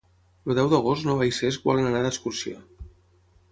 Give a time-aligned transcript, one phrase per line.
[0.51, 2.65] El deu d'agost na Noa i en Cesc volen anar d'excursió.